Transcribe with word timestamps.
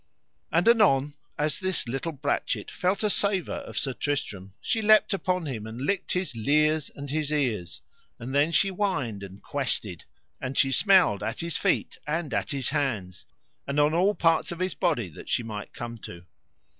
And 0.51 0.67
anon 0.67 1.13
as 1.37 1.59
this 1.59 1.87
little 1.87 2.11
brachet 2.11 2.71
felt 2.71 3.03
a 3.03 3.09
savour 3.11 3.57
of 3.57 3.77
Sir 3.77 3.93
Tristram, 3.93 4.55
she 4.59 4.81
leapt 4.81 5.13
upon 5.13 5.45
him 5.45 5.67
and 5.67 5.79
licked 5.79 6.13
his 6.13 6.35
lears 6.35 6.89
and 6.95 7.11
his 7.11 7.31
ears, 7.31 7.81
and 8.17 8.33
then 8.33 8.51
she 8.51 8.69
whined 8.69 9.21
and 9.21 9.43
quested, 9.43 10.05
and 10.41 10.57
she 10.57 10.71
smelled 10.71 11.21
at 11.21 11.41
his 11.41 11.55
feet 11.55 11.99
and 12.07 12.33
at 12.33 12.49
his 12.49 12.69
hands, 12.69 13.27
and 13.67 13.79
on 13.79 13.93
all 13.93 14.15
parts 14.15 14.51
of 14.51 14.57
his 14.57 14.73
body 14.73 15.07
that 15.09 15.29
she 15.29 15.43
might 15.43 15.71
come 15.71 15.99
to. 15.99 16.25